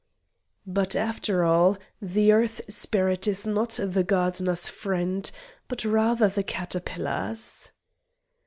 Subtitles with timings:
[0.65, 5.29] But, after all, the Earth spirit is not the gardener's friend,
[5.67, 7.71] but rather the caterpillar's.